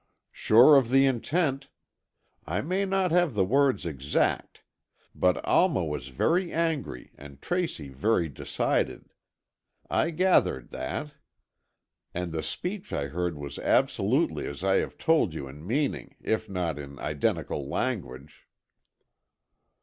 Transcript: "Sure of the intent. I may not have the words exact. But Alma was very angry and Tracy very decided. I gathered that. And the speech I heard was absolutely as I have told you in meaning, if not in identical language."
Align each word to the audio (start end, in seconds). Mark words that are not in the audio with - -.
"Sure 0.31 0.77
of 0.77 0.89
the 0.89 1.05
intent. 1.05 1.69
I 2.47 2.61
may 2.61 2.85
not 2.85 3.11
have 3.11 3.35
the 3.35 3.45
words 3.45 3.85
exact. 3.85 4.63
But 5.13 5.45
Alma 5.45 5.85
was 5.85 6.07
very 6.07 6.51
angry 6.51 7.11
and 7.19 7.39
Tracy 7.39 7.89
very 7.89 8.27
decided. 8.27 9.13
I 9.91 10.09
gathered 10.09 10.71
that. 10.71 11.13
And 12.15 12.31
the 12.31 12.41
speech 12.41 12.91
I 12.91 13.09
heard 13.09 13.37
was 13.37 13.59
absolutely 13.59 14.47
as 14.47 14.63
I 14.63 14.77
have 14.77 14.97
told 14.97 15.35
you 15.35 15.47
in 15.47 15.67
meaning, 15.67 16.15
if 16.19 16.49
not 16.49 16.79
in 16.79 16.97
identical 16.97 17.69
language." 17.69 18.47